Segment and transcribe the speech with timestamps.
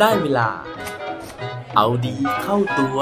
[0.00, 0.48] ได้เวลา
[1.76, 3.00] เอาดีเข้าตัว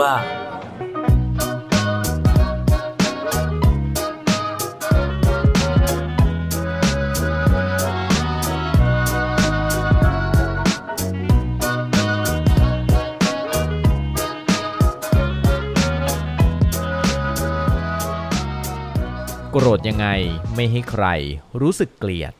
[19.52, 20.06] โกรธยังไง
[20.54, 21.04] ไม่ให้ใคร
[21.60, 22.37] รู้สึกเกลียด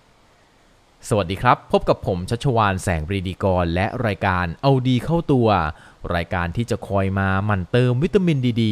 [1.11, 5.49] สวัสดีครับ พบกับผมชัชวานแสงปรีดีกร และรายการเอาดีเข้าตัว
[6.15, 8.65] รายการที่จะคอยมาหมั่นเติมวิตามินดีด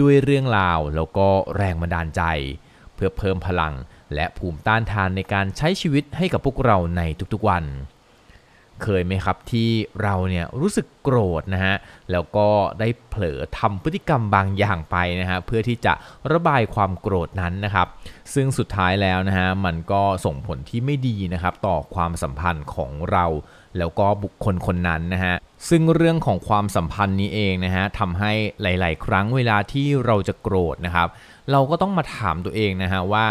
[0.00, 2.22] ด้วยเรื่องราวแล้วก็แรงบันดาลใจ
[2.94, 3.74] เพื่อเพิ่มพลัง
[4.14, 7.02] และภูมิต้านทานในการใช้ชีวิตให้กับพวกเราใน
[7.32, 7.64] ทุกๆวัน
[8.82, 9.70] เคยไหมครับที่
[10.02, 11.74] เราเนี่ยรู้สึกโกรธนะฮะ
[12.12, 12.48] แล้วก็
[12.80, 15.92] ได้เผลอทำพฤติกรรมบางอย่างไปนะฮะเพื่อที่จะ
[16.32, 17.86] ระบายความโกรธนั้นนะครับ
[18.34, 23.26] ซึ่งสุดท้ายแล้วนะฮะมันก็ส่งผลที่ไม่ดีนะครับต่อความสัมพันธ์ของเรา
[23.78, 25.34] แล้วก็บุคคลคนนั้นนะฮะ
[25.68, 31.08] ซึ่งเรื่องของความสัมพันธ์นี้เองนะฮะทำให้หลาย ๆ ครั้งเวลาที่เราจะโกรธนะครับ
[31.50, 33.26] เราก็ต้องมาถามตัวเองนะฮะว่า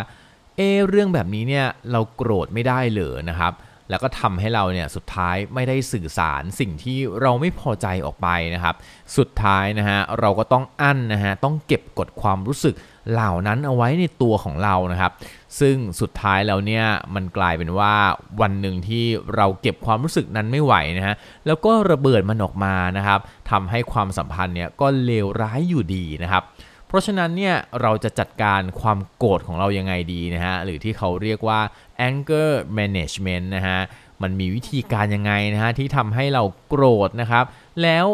[0.57, 3.53] เออเรื่องแบบนี้เนี่ยเราโกรธไม่ได้เหรอนะครับ
[3.89, 8.75] แล้วก็ทำให้เราเนี่ยสุดท้ายไม่ได้สื่อสารสิ่งที่เราไม่พอใจออกไปนะครับ
[9.17, 12.75] สุดท้ายนะฮะเราก็ต้องอั้นนะฮะต้องเก็บกดความรู้สึก
[13.11, 15.11] เหล่านั้นเอาไว้ในตัวของเรานะครับ
[15.59, 17.93] ซึ่งสุดท้ายแล้วเนี่ยมันกลายเป็นว่า
[18.41, 21.15] วันหนึ่งที่เราเก็บความรู้สึกนั้นไม่ไหวนะฮะ
[21.47, 23.19] แล้วก็ระเบิดมันออกมานะครับ
[23.51, 26.43] ทำให้ความสัมพันธ์เนี่ยก็เลวร้ายอยู่ดีนะครับ
[26.89, 31.59] เพราะฉะนั้นเนี่ยเราจะจัดการความโกรธของเรายังไงดีนะฮะ หรือที่เขาเรียกว่า
[32.07, 33.79] anger management นะฮะ
[34.21, 37.45] มันมีวิธีการยังไงนะฮะ ที่ทำให้เราโกรธนะครับ
[37.83, 38.05] แล้ว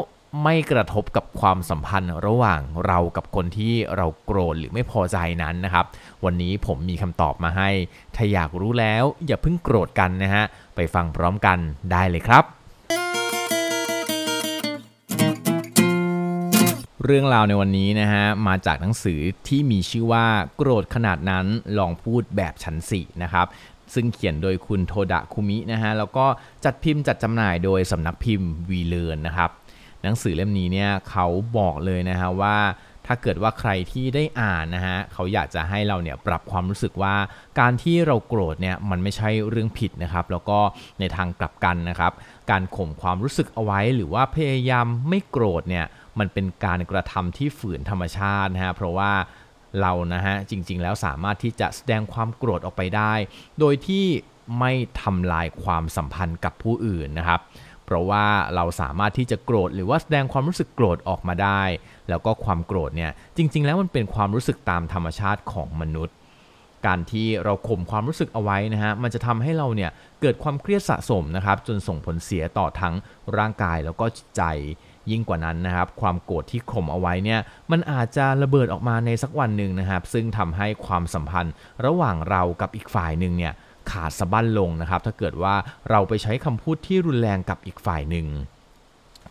[0.44, 5.86] ไม่กระทบกับความสัมพันธ์ระหว่างเรากับคนที่เราโกรธหรือไม่พอใจนั้นนะครับ
[6.26, 7.70] วันนี้ผมมีคำตอบมาให้
[8.16, 10.44] ถ้าอยากรู้แล้วอย่าเพิ่งโกรธกันนะฮะ
[10.76, 11.58] ไปฟังพร้อมกัน
[11.92, 12.44] ได้เลยครับ
[17.06, 20.26] เรื่องราวในวันนี้นะฮะมาจากหนังสือที่มีชื่อว่า
[20.58, 21.46] โกรธขนาดนั้น
[21.78, 23.48] ลองพูดแบบฉันสินะครับ
[23.94, 26.26] ซึ่งเขียนโดยคุณโทดะคุมินะฮะแล้วก็
[26.66, 29.50] จัดพิมพ์จัดจำหน่ายโดยสำนักพิมพ์วีเลนนะครับ
[30.04, 31.28] หนังสือเล่มนี้เนี่ยเขา
[31.58, 32.58] บอกเลยนะฮะว่า
[33.06, 37.16] ถ้าเกิดว่าใครที่ได้อ่านนะฮะเขาอยากจะให้เราเนี่ยปรับความรู้สึกว่า
[37.60, 40.60] การที่เราโกรธเนี่ยมันไม่ใช่เรื่องผิดนะครับ แล้วก็
[41.00, 42.14] ในทางกลับกันนะครับ
[42.52, 45.86] การข่มความรู้สึกเอาไว้หรือว่าพยายามไม่โกรธเนี่ย
[46.20, 49.12] มันเป็นการกระทำที่ฝืนธรรมชาตินะฮะเพราะว่า
[49.82, 53.14] เรานะฮะจริงๆ แล้วสามารถที่จะแสดงความโกรธออกไปได้
[53.60, 54.06] โดยที่
[54.60, 54.72] ไม่
[55.02, 57.42] ทำลายความสัมพันธ์กับผู้อื่นนะครับ
[57.86, 61.62] เพราะว่าเราสามารถที่จะโกรธหรือว่าแสดงความรู้สึกโกรธออกมาได้
[62.10, 66.16] แล้วก็ความโกรธเนี่ยจริง ๆ แล้วมันเป็นความรู้สึกตามธรรมชาติของมนุษย์
[66.86, 72.94] การที่เราข่มความรู้สึกเอาไว้นะฮะมันจะทำให้เราเนี่ยเกิดความเครียดสะสมนะครับจนส่งผลเสียต่อทั้ง
[73.38, 74.44] ร่างกายแล้วก็จิตใจ
[75.12, 77.40] ยิ่งกว่านั้นนะครับ ความโกรธที่ข่มเอาไว้เนี่ย
[77.72, 81.54] มันอาจจะระเบิดออกมาในสักวันหนึ่งนะครับ ซึ่งทำให้ความสัมพันธ์
[81.86, 83.54] ระหว่างเรากับอีกฝ่ายหนึ่งเนี่ย
[83.92, 85.56] ขาดสะบั้นลงนะครับ ถ้าเกิดว่า
[85.90, 88.28] เราไปใช้คำพูดที่รุนแรงกับอีกฝ่ายหนึ่ง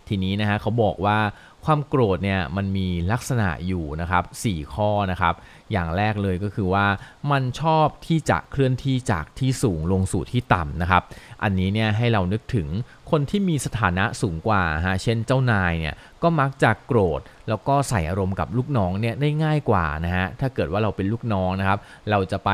[0.09, 1.19] ทีนี้นะฮะเขาบอกว่า
[1.65, 5.35] ความโกรธเนี่ยมันมีลักษณะอยู่นะครับ4ข้อนะครับ
[5.73, 6.87] อย่างแรกเลยก็คือว่า
[7.31, 11.03] มันชอบที่จะเคลื่อนที่จากที่สูงลงสู่ที่ต่ำนะครับ
[11.43, 12.69] อันนี้เนี่ยให้เรานึกถึง
[13.11, 21.79] คนที่มีสถานะสูงกว่าฮะเช่นเจ้านายเนี่ยก็มักจะโกรธ แล้วก็ใส่อารมณ์กับลูกน้องเนี่ยได้ง่ายกว่านะฮะถ้าเกิดว่าเราเป็นลูกน้องนะครับ
[22.11, 22.51] เราจะไป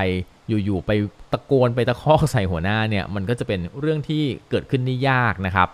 [0.48, 0.90] อยู่ๆไป
[1.32, 5.68] ตะโกนไปตะคอกใส่หัวหน้าเนี่ยมันก็จะเป็นเรื่องที่เกิดขึ้นได้ยากนะครับ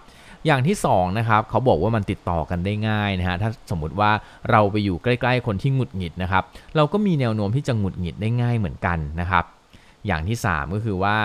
[0.46, 4.10] อย่างที่2นะครับเขาบอกว่ามันติดต่อกันได้ง่ายนะฮะถ้าสมมติว่า
[4.50, 6.44] เราไปอยู่ใกล้ ๆ คนที่หงุดหงิดนะครับ
[6.76, 9.44] เราก็มีแนวโน้มที่จะหงุดหงิดได้ง่ายเหมือนกันนะครับ
[10.06, 11.16] อย่างที่ 3 ก็คือว่า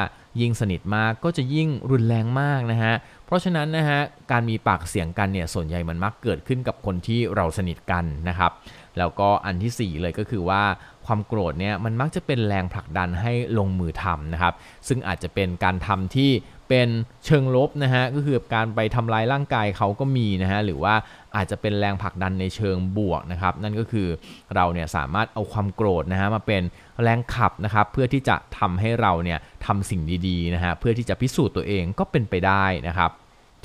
[0.42, 2.94] ยิ่งสนิทมากก็จะยิ่งรุนแรงมากนะฮะ
[3.26, 4.00] เพราะฉะนั้นนะฮะ
[4.32, 8.52] การมีปากเสียงกันเนี่ยส่วนใหญ่มันมักเกิดขึ้นกับคนที่เราสนิทกันนะครับ
[8.98, 10.64] แล้วก็อันที่ 4 เลยก็คือว่า
[11.06, 14.54] ความโกรธเนี่ยมันมักจะเป็นแรงผลักดันให้ลงมือทำนะครับ
[14.88, 16.32] ซึ่งอาจจะเป็นการทำที่
[16.70, 16.90] เป็น
[17.26, 20.94] เชิงลบนะฮะก็คือการไปทำลายร่างกายเขาก็มีนะฮะหรือว่า
[21.36, 24.08] อาจจะเป็นแรงผลักดันในเชิงบวกนะครับนั่นก็คือ
[24.56, 26.62] เราเนี่ยสามารถเอาความโกรธนะฮะมาเป็น
[27.04, 33.12] แรงขับนะครับเพื่อที่จะทำให้เราเนี่ยทำสิ่งดีๆนะฮะเพื่อที่จะพิสูจน์ตัวเองก็เป็นไปได้นะครับ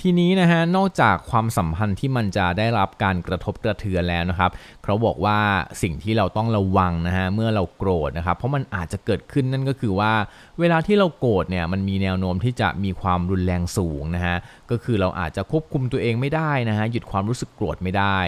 [0.00, 4.50] ทีนี้นะฮะนอกจากความสัมพันธ์ที่มันจะได้รับการกระทบกระเทือนแล้วนะครับ
[4.82, 5.38] เขาบอกว่า
[5.82, 10.12] สิ่งที่เราต้องระวังนะฮะเมื่อเราโกรธนะครับเพราะมันอาจจะเกิดขึ้นนั่นก็คือว่า
[10.60, 14.36] เวลาที่เราโกรธเนี่ยมันมีแนวโน้มที่จะมีความรุนแรงสูงนะฮะ
[14.70, 18.18] ก็คือเราอาจจะควบคุมตัวเองไม่ได้นะฮะหยุดความรู้สึกโกรธไม่ได้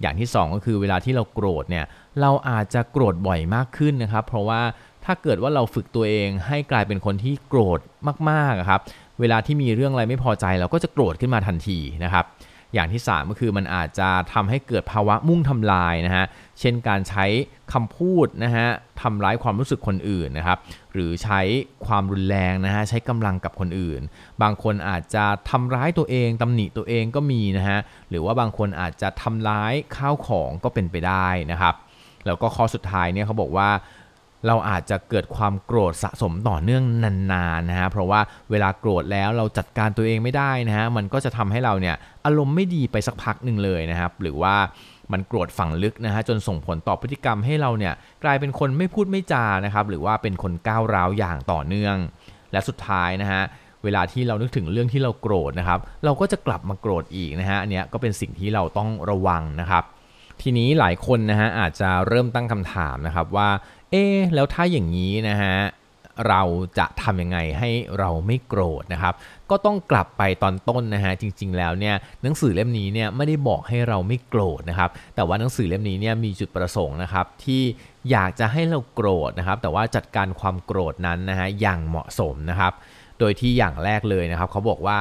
[0.00, 1.84] อย่างที่ 2 ก็คือเวลาที่เราโกรธเนี่ย
[2.20, 4.62] เราอาจจะโกรธบ่อยมากขึ้นนะครับเพราะว่า
[5.04, 7.80] ถ้าเกิดว่าเราฝึกตัวเองให้กลายเป็นคนที่โกรธ
[8.30, 8.80] มากๆครับ
[9.20, 12.26] เวลาที่มีเรื่องอะไรไม่พอใจเราก็จะโกรธขึ้นมาทันทีนะครับ
[12.74, 16.24] อย่างที่ 3 ก็คือมันอาจจะทำให้เกิดภาวะมุ่งทำลายนะฮะ
[16.60, 17.24] เช่นการใช้
[17.72, 18.66] คำพูดนะฮะ
[19.02, 20.58] ทำร้ายความรู้สึกคนอื่นนะครับ
[20.92, 21.40] หรือใช้
[21.86, 24.00] ความรุนแรงนะฮะ ใช้กำลังกับคนอื่น
[24.42, 27.78] บางคนอาจจะทำร้ายตัวเองตำหนิตัวเองก็มีนะฮะ
[28.10, 31.74] หรือว่าบางคนอาจจะทำร้ายข้าวของก็เป็นไปได้นะครับ
[32.26, 33.68] แล้วก็ข้อสุดท้ายเนี่ยเขาบอกว่า
[34.46, 36.82] เราอาจจะเกิดความโกรธสะสมต่อเนื่อง
[37.32, 44.54] นานๆนะฮะเพราะว่าเวลาโกรธแล้วเราจัดการตัวเองไม่ได้นะฮะมันก็จะทำให้เราเนี่ยอารมณ์ไม่ดีไปสักพักหนึ่งเลยนะครับหรือว่า
[45.12, 47.94] มันโกรธฝังลึกนะฮะจนส่งผลต่อพฤติกรรมให้เราเนี่ย
[48.24, 51.96] กลายเป็นคนไม่พูดไม่จานะครับหรือว่าเป็นคนก้าวร้าวอย่างต่อเนื่อง
[52.52, 53.42] และสุดท้ายนะฮะ
[53.84, 59.84] เวลาที่เรานึกถึงเรื่องที่เราโกรธนะครับ เราก็จะกลับมาโกรธอีกนะฮะอันเนี้ยก็เป็นสิ่งที่เราต้องระวังนะครับ
[60.42, 63.48] ทีนี้หลายคนนะฮะอาจจะเริ่มตั้งคำถามนะครับว่า
[63.92, 64.04] เอ๊
[64.34, 65.56] แล้วถ้าอย่างนี้นะฮะ
[66.28, 66.42] เรา
[66.78, 69.14] จะทำยังไงให้เราไม่โกรธนะครับ
[69.50, 77.62] ก็ต้องกลับไปตอนต้นนะฮะจริง ๆ แล้วเนี่ยหนังสือเล่มนี้เนี่ยไม่ได้บอกให้เราไม่โกรธนะครับ แต่ว่าหนังสือเล่มนี้เนี่ยมีจุดประสงค์นะครับที่
[78.10, 82.72] อยากจะให้เราโกรธนะครับ แต่ว่าจัดการความโกรธนั้นนะฮะอย่างเหมาะสมนะครับ
[83.18, 84.98] โดยที่อย่างแรกเลยนะครับเขาบอกว่า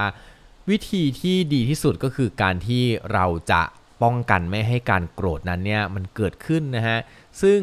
[0.70, 2.84] วิธีที่ดีที่สุดก็คือการที่
[3.14, 3.62] เราจะ
[4.04, 6.98] ป้องกันไม่ให้การโกรธนั้นเนี่ยมันเกิดขึ้นนะฮะ
[7.42, 7.60] ซึ่ง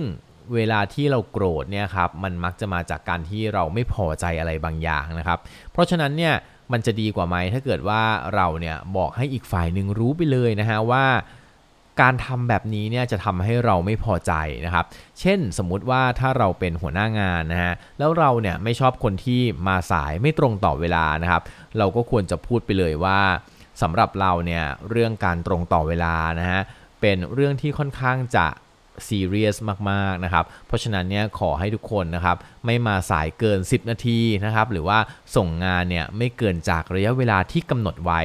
[0.54, 5.38] เวลาที่เราโกรธเนี่ยครับมันมักจะมาจากการที่เราไม่พอใจอะไรบางอย่างนะครับ
[5.72, 6.34] เพราะฉะนั้นเนี่ย
[6.72, 8.02] มันจะดีกว่าไหมถ้าเกิดว่า
[8.34, 11.04] เราเนี่ยบอกให้อีกฝ่ายหนึ่งรู้ไปเลยนะฮะว่า
[12.00, 14.32] การทำแบบนี้เนี่ยจะทำให้เราไม่พอใจ
[14.66, 14.84] นะครับ
[15.20, 21.42] เช่นสมมุติว่าถ้าเราเป็นหัวหน้างานนะฮะ แล้วเราเนี่ยไม่ชอบคนที่มาสายไม่ตรงต่อเวลานะครับ
[21.78, 23.18] เราก็ควรจะพูดไปเลยว่า
[23.82, 26.60] สำหรับเราเนี่ยเรื่องการตรงต่อเวลานะฮะ
[27.00, 28.46] เป็นเรื่องที่ค่อนข้างจะ
[29.08, 29.56] ซีเรียส
[29.90, 32.36] มากๆนะครับ เพราะฉะนั้นเนี่ยขอให้ทุกคนนะครับ
[32.66, 34.98] ไม่มาสายเกิน 10 นาทีนะครับหรือว่า
[35.36, 38.22] ส่งงานเนี่ยไม่เกินจากระยะเวลาที่กำหนดไว้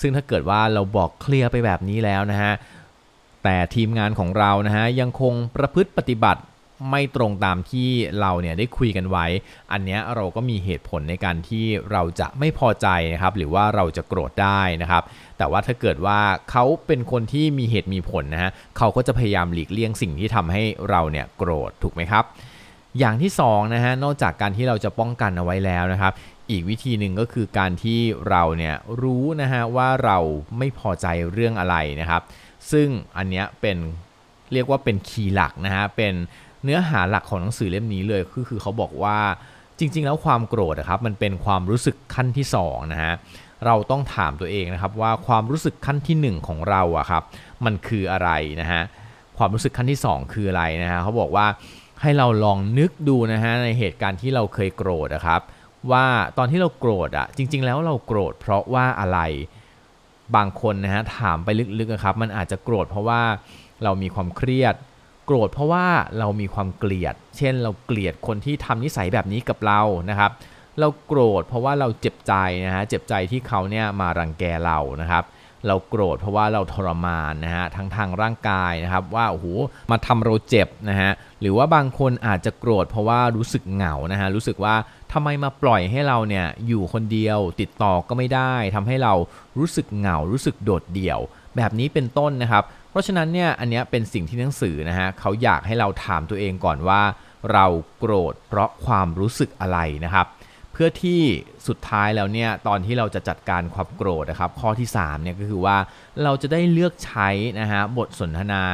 [0.00, 2.52] ซึ่งถ้าเกิดว่าเราบอกเคลียร์ไปแบบนี้แล้วนะฮะ
[3.44, 6.42] แต่ทีมงานของเรานะฮะยังคงประพฤติปฏิบัติ
[6.90, 7.88] ไม่ตรงตามที่
[8.20, 9.26] เราเนี่ยได้คุยกันไว้
[9.72, 15.02] อันเนี้ยเราก็มีเหตุผลในการที่เราจะไม่พอใจนะครับ หรือว่าเราจะโกรธได้นะครับ
[15.38, 16.18] แต่ว่าถ้าเกิดว่า
[16.50, 22.24] เขาเป็นคนที่มีเหตุมีผลนะฮะเขาก็จะพยายามหลีกเลี่ยงสิ่งที่ทำให้เราเนี่ยโกรธถูกไหมครับ
[22.98, 26.12] อย่างที่2นะฮะนอกจากการที่เราจะป้องกันเอาไว้แล้วนะครับ
[26.50, 30.18] อีกวิธีหนึ่งก็คือการที่เราเนี่ยรู้นะฮะว่าเรา
[30.58, 32.22] ไม่พอใจเรื่องอะไรนะครับ
[32.70, 33.78] ซึ่งอันเนี้ยเป็น
[34.52, 36.14] เรียกว่าเป็นคีย์หลักนะฮะเป็น
[36.66, 39.18] เนื้อหาหลักของหนังสือเล่มนี้เลยคือคือเขาบอกว่า
[39.78, 43.14] จริง ๆ แล้วความโกรธนะครับมันเป็นความรู้สึกขั้นที่2นะฮะ
[43.66, 47.22] เราต้องถามตัวเองนะครับว่าความรู้สึกขั้นที่ 1 ของเราอะครับ
[47.64, 48.30] มันคืออะไร
[48.60, 48.82] นะฮะ
[49.38, 51.46] ความรู้สึกขั้นที่ 2 คืออะไรนะฮะเขาบอกว่า
[52.02, 55.40] ให้เราลองนึกดูนะฮะในเหตุการณ์ที่เราเคยโกรธนะครับ
[55.90, 56.06] ว่า
[56.38, 59.18] ตอนที่เราโกรธอะจริง ๆ แล้วเราโกรธเพราะว่าอะไร
[60.36, 61.48] บางคนนะฮะถามไป
[61.78, 63.22] ลึกๆนะครับมันอาจจะโกรธเพราะว่า
[63.84, 64.74] เรามีความเครียด
[65.26, 65.86] โกรธเพราะว่า
[66.18, 69.80] เรามีความเกลียด เช่นเราเกลียดคนที่ทำนิสัยแบบนี้กับเรา
[70.10, 70.30] นะครับ
[70.80, 72.34] เราโกรธเพราะว่าเราเจ็บใจ
[72.66, 75.24] นะฮะ เจ็บใจที่เขาเนี่ยมารังแกเรานะครับ
[75.66, 79.46] เราโกรธเพราะว่าเราทรมานนะฮะทั้งทางร่างกายนะครับ ว่าโอ้โห
[79.90, 84.74] มาทำเราเจ็บนะฮะ หรือว่าบางคนอาจจะโกรธเพราะว่ารู้สึกเหงานะฮะ รู้สึกว่า
[85.12, 89.14] ทำไมมาปล่อยให้เราเนี่ยอยู่คนเดียวติดต่อก็ไม่ได้ทำให้เรา
[89.58, 91.20] รู้สึกเหงา รู้สึกโดดเดี่ยว
[91.56, 92.64] แบบนี้เป็นต้นนะครับ
[92.96, 97.02] ราะฉะนั้นเนี่ยอันนี้เป็นสิ่งที่หนังสือนะฮะเขาอยากให้เราถามตัวเองก่อนว่า
[97.52, 97.66] เรา
[97.98, 100.26] โกรธเพราะความรู้สึกอะไรนะครับ
[100.72, 101.20] เพื่อที่
[101.68, 105.76] สุดท้ายแล้วเนี่ยตอนที่เราจะจัดการความโกรธนะครับ ข้อที่3เนี่ยก็คือว่า
[106.22, 107.28] เราจะได้เลือกใช้
[107.60, 108.64] นะฮะบทสนทนา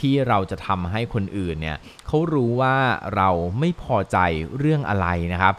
[0.00, 2.76] ที่เราจะทำให้คนอื่นเนี่ยเขารู้ว่า
[3.16, 4.18] เราไม่พอใจ
[4.58, 5.54] เรื่องอะไรนะครับ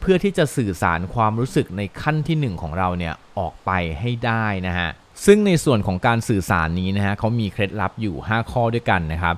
[0.00, 4.90] เพื่อที่จะสื่อสารความรู้สึกในขั้นที่ 1 ของเราเนี่ยออกไปให้ได้นะฮะ
[5.24, 9.36] ซึ่งในส่วนของการสื่อสารนี้นะฮะเขามีเคล็ดลับอยู่ 5 ข้อด้วยกันนะครับ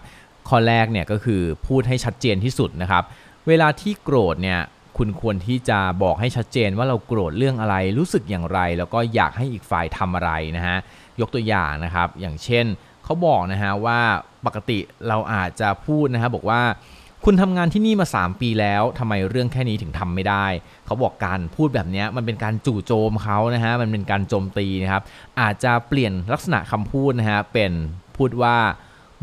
[0.48, 3.04] ข้อแรกเนี่ยก็คือพูดให้ชัดเจนที่สุดนะครับ
[3.48, 4.60] เวลาที่โกรธเนี่ย
[4.98, 10.76] คุณควรที่จะบอกให้ชัดเจนว่าเราโกรธเรื่องอะไรรู้สึกอย่างไร แล้วก็อยากให้อีกฝ่ายทำอะไรนะฮะ
[11.20, 12.66] ยกตัวอย่างนะครับ อย่างเช่น
[13.04, 14.00] เขาบอกนะฮะว่า
[14.46, 14.78] ปกติ
[15.08, 16.60] เราอาจจะพูดนะฮะบอกว่า
[17.26, 20.46] คุณทำงานที่นี่มา 3 ปีแล้วทำไมเรื่องแค่นี้ถึงทำไม่ได้
[20.86, 25.02] เขาบอกการพูดแบบนี้มันเป็นการจู่โจมเขานะฮะมันเป็นการโจมตีนะครับ
[25.40, 27.72] อาจจะเปลี่ยนลักษณะคำพูดนะฮะเป็น
[28.16, 28.56] พูดว่า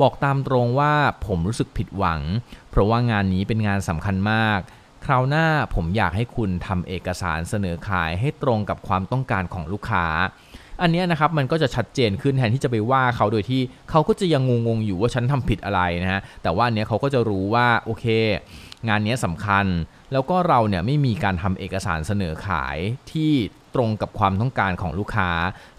[0.01, 0.93] บอกตามตรงว่า
[1.27, 2.21] ผมรู้สึกผิดหวัง
[2.69, 4.59] เพราะว่างานนี้เป็นงานสำคัญมาก
[5.05, 10.05] คราวหน้าผมอยากให้คุณทำเอกสารเสนอขายให้ตรงกับความต้องการของลูกค้า
[10.81, 18.05] อันนี้นะครับมันก็จะชัดเจนขึ้นแทนที่จะไปว่าเขาโดยที่เขาก็จะยังงงๆอยู่ว่าฉันทำผิดอะไรนะฮะแต่ว่าอันเนี้ยเขาก็จะรู้ว่าโอเค
[18.87, 19.65] งานนี้สำคัญ
[20.11, 22.77] แล้วก็เราเนี่ยไม่มีการทำเอกสารเสนอขาย
[23.11, 23.31] ที่
[23.75, 25.29] ตรงกับความต้องการของลูกค้า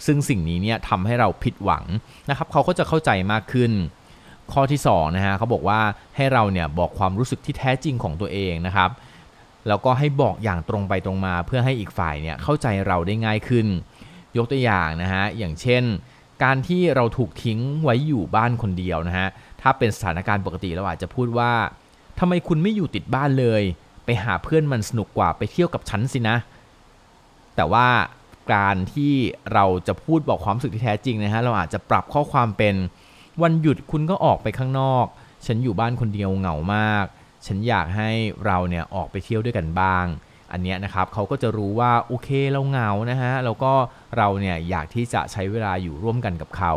[0.06, 1.84] ซึ่งสิ่งนี้เนี่ยทำให้เราผิดหวัง
[2.30, 3.72] นะครับเขาก็จะเข้าใจมากขึ้น
[4.52, 5.80] ข้อที่2นะฮะเขาบอกว่า
[6.16, 8.90] ให้เราเนี่ยบอกความรู้สึกที่แท้จริงของตัวเองนะครับ
[9.68, 13.66] แล้วก็ให้บอกอย่างตรงไปตรงมาเพื่อให้อีกฝ่ายเนี่ยเข้าใจเราได้ง่ายขึ้น
[14.36, 15.84] ยกตัวอย่างนะฮะอย่างเช่น
[16.44, 19.28] การที่เราถูกทิ้งไว้อยู่บ้านคนเดียวนะฮะ
[19.60, 21.52] ถ้าเป็นสถานการณ์ปกติเราอาจจะพูดว่า
[22.18, 23.62] ทำไมคุณไม่อยู่ติดบ้านเลย
[24.04, 26.36] ไปหาเพื่อนมันสนุกกว่าไปเที่ยวกับฉันสินะ
[27.56, 27.88] แต่ว่า
[28.54, 29.12] การที่
[29.52, 32.74] เราจะพูดบอกความรู้สึกที่แท้จริงนะฮะเราอาจจะปรับข้อความเป็น
[33.42, 35.06] วันหยุดคุณก็ออกไปข้างนอก
[35.46, 37.06] ฉันอยู่บ้านคนเดียวเหงามาก
[37.46, 38.10] ฉันอยากให้
[38.46, 40.04] เราเนี่ยออกไปเที่ยวด้วยกันบ้าง
[40.52, 43.72] อันเนี้ยนะครับเขาก็จะรู้ว่าโอเคเราเหงานะฮะแล้วก็
[44.16, 46.74] เราเนี่ยอยากที่จะใช้เวลาอยู่ร่วมกันกับเขา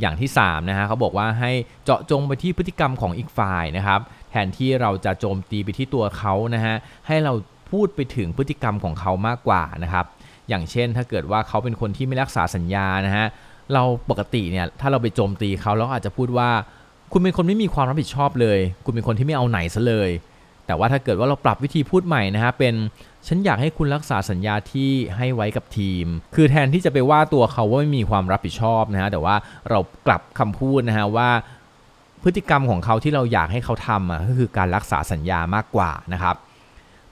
[0.00, 1.52] อย่างที่3นะฮะเขาบอกว่าให้
[1.84, 6.74] เจาะจงไปที่พฤติกรรมของอีกฝ่ายนะครับแทนที่เราจะโจมตีไปที่ตัวเขานะฮะ
[7.06, 7.32] ให้เรา
[7.70, 10.06] พูดไปถึงพฤติกรรมของเขามากกว่านะครับ
[10.48, 13.26] อย่างเช่นถ้าเกิดว่าเขาเป็นคนที่ไม่รักษาสัญญานะฮะ
[13.74, 16.50] เราปกติเนี่ยถ้าเราไปโจมตีเขาเราอาจจะพูดว่า
[17.12, 20.10] คุณเป็นคนไม่มีความรับผิดชอบเลย คุณเป็นคนที่ไม่เอาไหนซะเลย
[20.68, 22.74] แต่ว่าถ้าเกิดว่าเราปรับวิธีพูดใหม่นะฮะเป็น
[23.26, 29.34] ฉันอยากให้คุณรักษาสัญญาที่ให้ไว้กับทีม คือแทนที่จะไปว่าตัวเขาว่าไม่มีความรับผิดชอบนะฮะแต่ว่า
[29.70, 31.30] เรากลับคำพูดนะฮะว่า
[32.22, 36.36] พฤติกรรมของเขาที่เราอยากให้เขาทำอะก็คือการรักษาสัญญามากกว่านะครับ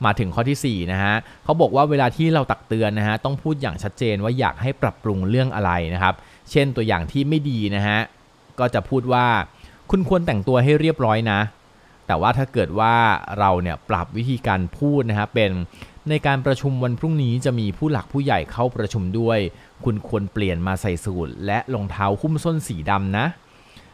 [0.05, 6.15] มาถึงข้อที่4นะฮะเขาบอกว่าเวลาที่เราตักเตือนนะฮะต้องพูดอย่างชัดเจนว่าอยากให้ปรับปรุงเรื่องอะไรนะครับ
[6.51, 7.99] เช่นตัวอย่างที่ไม่ดีนะฮะ
[8.59, 9.27] ก็จะพูดว่า
[9.91, 11.41] คุณควรแต่งตัวให้เรียบร้อยนะ
[12.07, 12.95] แต่ว่าถ้าเกิดว่า
[13.39, 15.51] เราเนี่ยปรับวิธีการพูดนะฮะเป็น
[16.11, 19.39] ในการประชุมวันพรุ่งนี้จะมีผู้หลักผู้ใหญ่เข้าประชุมด้วย
[19.85, 23.27] คุณควรเปลี่ยนมาใส่สูทและรองเท้าหุ้มส้นสีดำนะ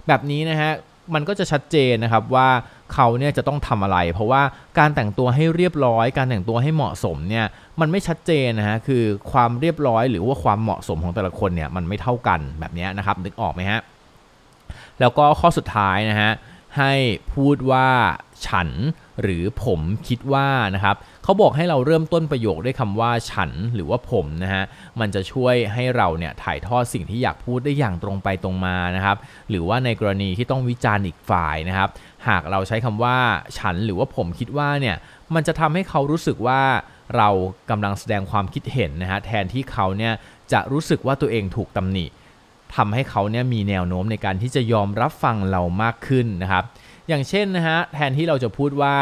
[0.07, 0.73] แบบนี้นะฮะ
[1.15, 2.49] มันก็จะชัดเจนนะครับว่า
[2.95, 4.43] เขาเนี่ยจะต้องทำอะไร เพราะว่า
[4.79, 7.47] การแต่งตัวให้เรียบร้อย การแต่งตัวให้เหมาะสมเนี่ย
[7.81, 13.81] มันไม่ชัดเจนนะฮะคือความเรียบร้อยหรือว่าความเหมาะสมของแต่ละคนเนี่ยมันไม่เท่ากันแบบนี้นะครับนึกออกไหมฮะ
[15.01, 16.31] แล้วก็ข้อสุดท้ายนะฮะ
[16.79, 16.93] ให้
[17.35, 17.89] พูดว่า
[18.47, 18.69] ฉัน
[19.23, 24.65] หรือผมคิดว่านะครับเขาบอกให้เราเริ่มต้นประโยคด้วยคำว่าฉันหรือว่าผมนะฮะ
[25.01, 29.17] มันจะช่วยให้เราเนี่ยถ่ายทอดสิ่งที่อยากพูดได้อย่างตรงไปตรงมานะครับ
[29.51, 31.89] หรือว่าในกรณีที่ต้องวิจารณ์อีกฝ่ายนะครับ
[32.29, 33.19] หากเราใช้คำว่า
[33.59, 34.97] ฉันหรือว่าผมคิดว่าเนี่ย
[35.35, 36.63] มันจะทำให้เขารู้สึกว่า
[37.17, 37.29] เรา
[37.71, 40.13] กำลังแสดงความคิดเห็นนะฮะแทนที่เขาเนี่ย
[40.53, 42.07] จะรู้สึกว่าตัวเองถูกตำหนิ
[42.77, 46.65] ทำให้เขาเนี่ยมีแนวโน้มในการที่จะยอมรับฟังเรามากขึ้นนะครับ
[47.09, 48.97] อย่างเช่นนะฮะแทนที่เราจะพูดว่า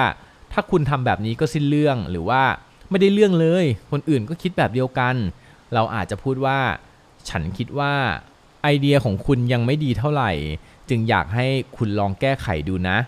[0.52, 2.42] ถ้าคุณทำแบบนี้ก็สิ้นเรื่องหรือว่า
[2.90, 5.14] ไม่ได้เรื่องเลย คนอื่นก็คิดแบบเดียวกัน
[5.74, 6.58] เราอาจจะพูดว่า
[7.28, 7.92] ฉันคิดว่า
[8.62, 10.32] ไอเดียของคุณยังไม่ดีเท่าไหร่
[10.88, 11.46] จึงอยากให้
[11.76, 12.98] คุณลองแก้ไขดูนะ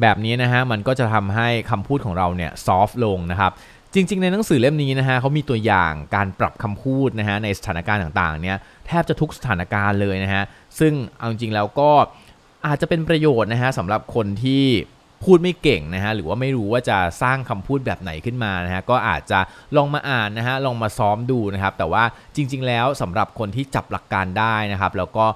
[0.00, 3.52] แบบนี้นะฮะมันก็จะทำให้คำพูดของเราเนี่ยซอฟลงนะครับ
[3.94, 10.42] จริง ๆ ในหนังสือเล่มนี้นะฮะเขามีตัวอย่างการปรับคำพูดนะฮะในสถานการณ์ต่างๆเนี่ยแทบจะทุกสถานการณ์เลยนะฮะ
[10.78, 11.90] ซึ่งเอาจริงแล้วก็
[12.66, 14.64] อาจจะเป็นประโยชน์นะฮะสำหรับคนที่
[15.24, 19.40] พูดไม่เก่งนะฮะหรือว่าไม่รู้ว่าจะสร้างคำพูดแบบไหนขึ้นมานะฮะก็อาจจะ
[19.76, 22.04] ลองมาอ่านนะฮะลองมาซ้อมดูนะครับแต่ว่า
[22.36, 25.26] จริง ๆ แล้วสำหรับคนที่จับหลักการได้นะครับแล้วก็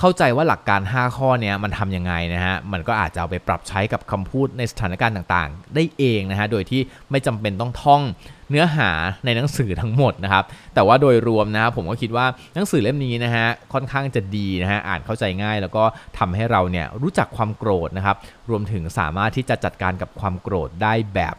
[0.00, 6.80] เข้าใจว่าหลักการ 5 ข้อเนี้ยมันทำยังไงนะฮะ มันก็อาจจะเอาไปปรับใช้กับคำพูดในสถานการณ์ต่างๆ ได้เองนะฮะ โดยที่
[7.10, 8.02] ไม่จำเป็นต้องท่อง
[8.50, 8.90] เนื้อหา
[9.24, 15.84] ในหนังสือทั้งหมดนะครับ แต่ว่าโดยรวมนะครับผมก็คิดว่าหนังสือเล่มนี้นะฮะค่อนข้างจะดีนะฮะอ่านเข้าใจง่าย แล้วก็
[16.18, 18.16] ทำให้เราเนี่ยรู้จักความโกรธนะครับ
[18.50, 21.34] รวมถึงสามารถที่จะจัดการกับความโกรธได้แบบ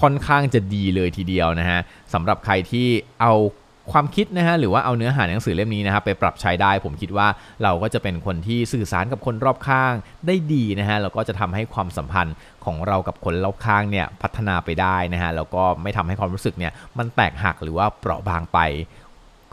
[0.00, 1.80] ค่อนข้างจะดีเลยทีเดียวนะฮะ
[2.12, 2.86] สำหรับใครที่
[3.20, 3.32] เอา
[3.92, 7.28] ความคิดนะฮะหรือว่าเอาเนื้อหาหนังสือเล่มนี้นะครับไปปรับใช้ได้ ผมคิดว่า
[7.62, 9.92] เราก็จะเป็นคนที่สื่อสารกับคนรอบข้าง
[10.26, 18.58] ได้ดีนะฮะแล้วก็จะทำให้ความสัมพันธ์ของเรากับคนรอบข้างเนี่ยพัฒนาไปได้นะฮะแล้วก็ไม่ทำให้ความรู้สึกเนี่ยมันแตกหักหรือว่าเปราะบางไป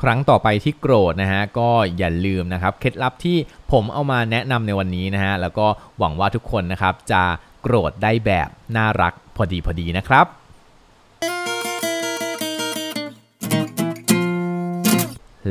[0.02, 3.38] ครั้งต่อไปที่โกรธนะฮะก็อย่าลืมนะครับเคล็ดลับที่
[3.72, 5.66] ผมเอามาแนะนำในวันนี้นะฮะแล้วก็
[6.00, 7.24] หวังว่าทุกคนนะครับจะ
[7.62, 10.26] โกรธได้แบบน่ารักพอดีพอดีนะครับ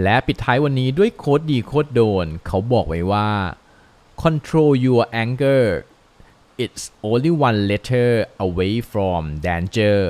[0.02, 3.28] และปิดท้ายวันนี้ด้วยโค้ดดีโค้ดโดน เขาบอกไว้ว่า
[4.22, 5.64] control your anger
[6.64, 8.10] it's only one letter
[8.46, 10.00] away from danger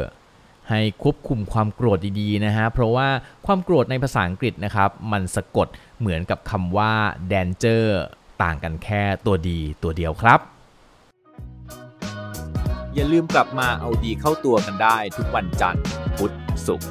[0.69, 3.09] ให้ควบคุมความโกรธดีๆนะฮะ เพราะว่า
[3.47, 5.69] ความโกรธในภาษาอังกฤษนะครับ มันสะกด
[5.99, 6.93] เหมือนกับคำว่า
[7.33, 7.85] danger
[8.43, 10.41] ต่างกันแค่ตัวดีตัวเดียวครับ
[12.95, 15.85] อย่าลืมกลับมาเอาดีเข้าตัวกันได้ทุกวันจันทร์
[16.17, 16.33] พุธ
[16.67, 16.91] ศุกร์